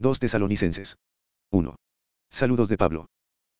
[0.00, 0.96] 2 Tesalonicenses.
[1.52, 1.76] 1.
[2.30, 3.06] Saludos de Pablo.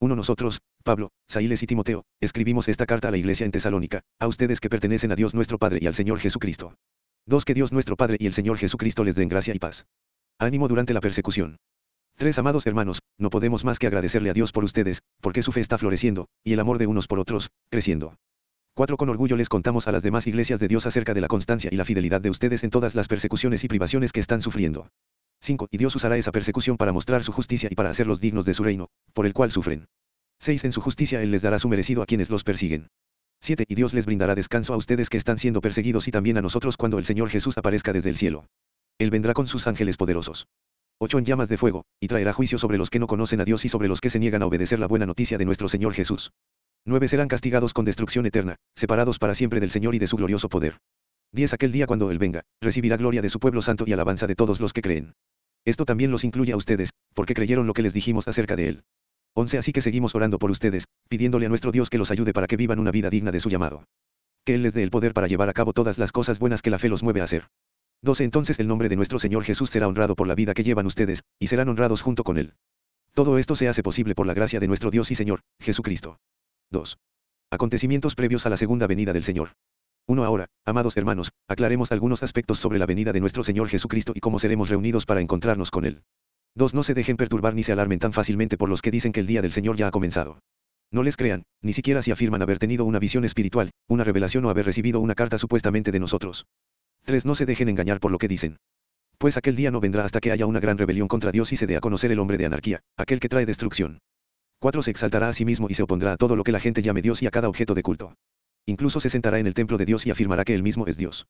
[0.00, 4.26] 1 Nosotros, Pablo, Sailes y Timoteo, escribimos esta carta a la iglesia en Tesalónica, a
[4.26, 6.74] ustedes que pertenecen a Dios nuestro Padre y al Señor Jesucristo.
[7.26, 9.86] 2 Que Dios nuestro Padre y el Señor Jesucristo les den gracia y paz.
[10.40, 11.58] Ánimo durante la persecución.
[12.16, 15.60] 3 Amados hermanos, no podemos más que agradecerle a Dios por ustedes, porque su fe
[15.60, 18.16] está floreciendo, y el amor de unos por otros, creciendo.
[18.74, 21.70] 4 Con orgullo les contamos a las demás iglesias de Dios acerca de la constancia
[21.72, 24.88] y la fidelidad de ustedes en todas las persecuciones y privaciones que están sufriendo.
[25.44, 25.68] 5.
[25.70, 28.64] Y Dios usará esa persecución para mostrar su justicia y para hacerlos dignos de su
[28.64, 29.86] reino, por el cual sufren.
[30.40, 30.64] 6.
[30.64, 32.88] En su justicia Él les dará su merecido a quienes los persiguen.
[33.40, 33.66] 7.
[33.68, 36.76] Y Dios les brindará descanso a ustedes que están siendo perseguidos y también a nosotros
[36.78, 38.46] cuando el Señor Jesús aparezca desde el cielo.
[38.98, 40.46] Él vendrá con sus ángeles poderosos.
[40.98, 41.18] 8.
[41.18, 43.68] En llamas de fuego, y traerá juicio sobre los que no conocen a Dios y
[43.68, 46.32] sobre los que se niegan a obedecer la buena noticia de nuestro Señor Jesús.
[46.86, 47.08] 9.
[47.08, 50.78] Serán castigados con destrucción eterna, separados para siempre del Señor y de su glorioso poder.
[51.32, 51.52] 10.
[51.52, 54.60] Aquel día cuando Él venga, recibirá gloria de su pueblo santo y alabanza de todos
[54.60, 55.14] los que creen.
[55.64, 58.84] Esto también los incluye a ustedes, porque creyeron lo que les dijimos acerca de Él.
[59.34, 62.46] 11 Así que seguimos orando por ustedes, pidiéndole a nuestro Dios que los ayude para
[62.46, 63.84] que vivan una vida digna de su llamado.
[64.44, 66.70] Que Él les dé el poder para llevar a cabo todas las cosas buenas que
[66.70, 67.48] la fe los mueve a hacer.
[68.02, 70.86] 12 Entonces el nombre de nuestro Señor Jesús será honrado por la vida que llevan
[70.86, 72.54] ustedes, y serán honrados junto con Él.
[73.14, 76.18] Todo esto se hace posible por la gracia de nuestro Dios y Señor, Jesucristo.
[76.70, 76.98] 2.
[77.50, 79.52] Acontecimientos previos a la segunda venida del Señor.
[80.06, 80.22] 1.
[80.22, 84.38] Ahora, amados hermanos, aclaremos algunos aspectos sobre la venida de nuestro Señor Jesucristo y cómo
[84.38, 86.02] seremos reunidos para encontrarnos con Él.
[86.56, 86.74] 2.
[86.74, 89.26] No se dejen perturbar ni se alarmen tan fácilmente por los que dicen que el
[89.26, 90.40] día del Señor ya ha comenzado.
[90.92, 94.50] No les crean, ni siquiera si afirman haber tenido una visión espiritual, una revelación o
[94.50, 96.46] haber recibido una carta supuestamente de nosotros.
[97.04, 97.24] 3.
[97.24, 98.58] No se dejen engañar por lo que dicen.
[99.16, 101.66] Pues aquel día no vendrá hasta que haya una gran rebelión contra Dios y se
[101.66, 104.00] dé a conocer el hombre de anarquía, aquel que trae destrucción.
[104.60, 104.82] 4.
[104.82, 107.00] Se exaltará a sí mismo y se opondrá a todo lo que la gente llame
[107.00, 108.14] Dios y a cada objeto de culto.
[108.66, 111.26] Incluso se sentará en el templo de Dios y afirmará que él mismo es Dios.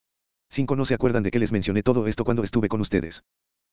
[0.51, 0.77] 5.
[0.77, 3.25] No se acuerdan de que les mencioné todo esto cuando estuve con ustedes.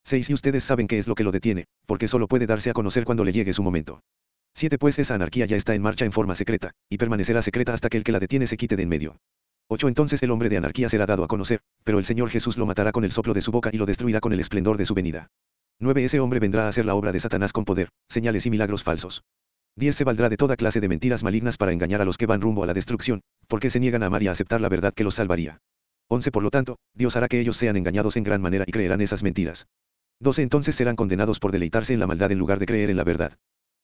[0.03, 0.31] 6.
[0.31, 3.05] Y ustedes saben qué es lo que lo detiene, porque solo puede darse a conocer
[3.05, 4.01] cuando le llegue su momento.
[4.55, 4.77] 7.
[4.77, 7.97] Pues esa anarquía ya está en marcha en forma secreta, y permanecerá secreta hasta que
[7.97, 9.17] el que la detiene se quite de en medio.
[9.67, 9.87] 8.
[9.87, 12.91] Entonces el hombre de anarquía será dado a conocer, pero el Señor Jesús lo matará
[12.91, 15.27] con el soplo de su boca y lo destruirá con el esplendor de su venida.
[15.79, 16.03] 9.
[16.03, 19.23] Ese hombre vendrá a hacer la obra de Satanás con poder, señales y milagros falsos.
[19.77, 19.95] 10.
[19.95, 22.63] Se valdrá de toda clase de mentiras malignas para engañar a los que van rumbo
[22.63, 25.15] a la destrucción, porque se niegan a amar y a aceptar la verdad que los
[25.15, 25.59] salvaría.
[26.07, 26.31] 11.
[26.31, 29.23] Por lo tanto, Dios hará que ellos sean engañados en gran manera y creerán esas
[29.23, 29.67] mentiras.
[30.21, 30.41] 12.
[30.41, 33.37] Entonces serán condenados por deleitarse en la maldad en lugar de creer en la verdad.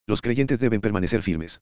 [0.06, 1.60] Los creyentes deben permanecer firmes.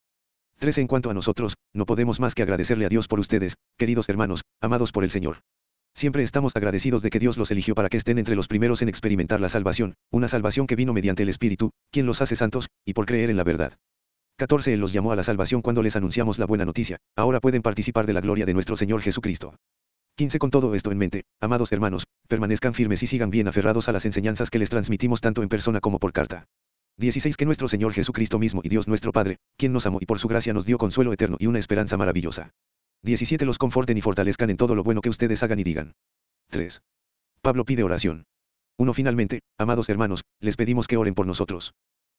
[0.59, 0.81] 13.
[0.81, 4.43] En cuanto a nosotros, no podemos más que agradecerle a Dios por ustedes, queridos hermanos,
[4.61, 5.39] amados por el Señor.
[5.95, 8.89] Siempre estamos agradecidos de que Dios los eligió para que estén entre los primeros en
[8.89, 12.93] experimentar la salvación, una salvación que vino mediante el Espíritu, quien los hace santos, y
[12.93, 13.73] por creer en la verdad.
[14.37, 14.73] 14.
[14.73, 18.05] Él los llamó a la salvación cuando les anunciamos la buena noticia, ahora pueden participar
[18.05, 19.55] de la gloria de nuestro Señor Jesucristo.
[20.17, 20.39] 15.
[20.39, 24.05] Con todo esto en mente, amados hermanos, permanezcan firmes y sigan bien aferrados a las
[24.05, 26.45] enseñanzas que les transmitimos tanto en persona como por carta.
[26.97, 27.35] 16.
[27.35, 30.27] Que nuestro Señor Jesucristo mismo y Dios nuestro Padre, quien nos amó y por su
[30.27, 32.51] gracia nos dio consuelo eterno y una esperanza maravillosa.
[33.03, 33.45] 17.
[33.45, 35.93] Los conforten y fortalezcan en todo lo bueno que ustedes hagan y digan.
[36.49, 36.81] 3.
[37.41, 38.25] Pablo pide oración.
[38.77, 38.93] 1.
[38.93, 41.73] Finalmente, amados hermanos, les pedimos que oren por nosotros.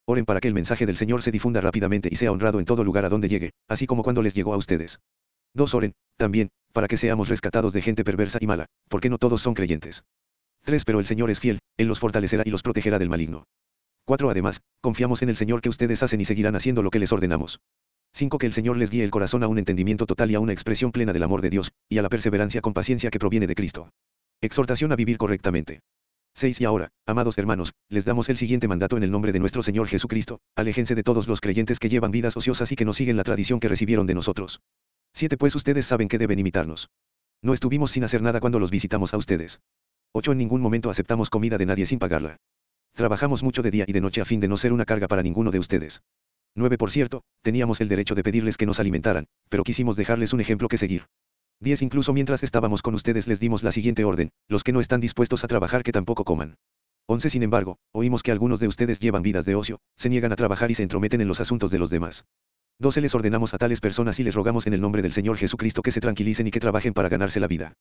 [0.09, 2.85] Oren para que el mensaje del Señor se difunda rápidamente y sea honrado en todo
[2.85, 5.01] lugar a donde llegue, así como cuando les llegó a ustedes.
[5.55, 5.75] 2.
[5.75, 9.55] Oren, también, para que seamos rescatados de gente perversa y mala, porque no todos son
[9.55, 10.05] creyentes.
[10.63, 10.85] 3.
[10.85, 13.47] Pero el Señor es fiel, Él los fortalecerá y los protegerá del maligno.
[14.05, 14.31] 4.
[14.31, 17.59] Además, confiamos en el Señor que ustedes hacen y seguirán haciendo lo que les ordenamos.
[18.13, 18.39] 5.
[18.39, 20.93] Que el Señor les guíe el corazón a un entendimiento total y a una expresión
[20.93, 23.91] plena del amor de Dios, y a la perseverancia con paciencia que proviene de Cristo.
[24.41, 25.81] Exhortación a vivir correctamente.
[26.37, 29.63] 6 Y ahora, amados hermanos, les damos el siguiente mandato en el nombre de nuestro
[29.63, 33.17] Señor Jesucristo, aléjense de todos los creyentes que llevan vidas ociosas y que no siguen
[33.17, 34.61] la tradición que recibieron de nosotros.
[35.15, 36.91] 7 Pues ustedes saben que deben imitarnos.
[37.43, 39.61] No estuvimos sin hacer nada cuando los visitamos a ustedes.
[40.13, 42.37] 8 En ningún momento aceptamos comida de nadie sin pagarla.
[42.93, 45.23] Trabajamos mucho de día y de noche a fin de no ser una carga para
[45.23, 46.03] ninguno de ustedes.
[46.55, 50.43] 9 Por cierto, teníamos el derecho de pedirles que nos alimentaran, pero quisimos dejarles un
[50.43, 51.07] ejemplo que seguir.
[51.61, 55.01] 10 Incluso mientras estábamos con ustedes les dimos la siguiente orden, los que no están
[55.01, 56.57] dispuestos a trabajar que tampoco coman.
[57.09, 60.37] 11 Sin embargo, oímos que algunos de ustedes llevan vidas de ocio, se niegan a
[60.37, 62.25] trabajar y se entrometen en los asuntos de los demás.
[62.79, 65.81] 12 Les ordenamos a tales personas y les rogamos en el nombre del Señor Jesucristo
[65.83, 67.73] que se tranquilicen y que trabajen para ganarse la vida.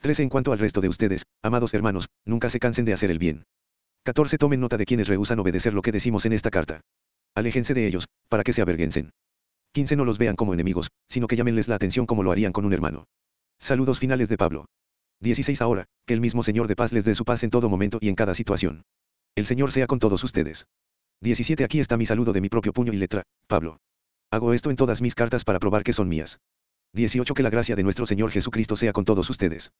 [0.00, 3.18] 13 En cuanto al resto de ustedes, amados hermanos, nunca se cansen de hacer el
[3.18, 3.44] bien.
[4.02, 6.82] 14 Tomen nota de quienes rehusan obedecer lo que decimos en esta carta.
[7.34, 9.12] Aléjense de ellos, para que se avergüencen.
[9.72, 12.66] 15 No los vean como enemigos, sino que llámenles la atención como lo harían con
[12.66, 13.06] un hermano.
[13.58, 14.66] Saludos finales de Pablo.
[15.20, 17.98] 16 Ahora, que el mismo Señor de paz les dé su paz en todo momento
[18.00, 18.84] y en cada situación.
[19.34, 20.66] El Señor sea con todos ustedes.
[21.22, 23.78] 17 Aquí está mi saludo de mi propio puño y letra, Pablo.
[24.30, 26.40] Hago esto en todas mis cartas para probar que son mías.
[26.92, 29.72] 18 Que la gracia de nuestro Señor Jesucristo sea con todos ustedes.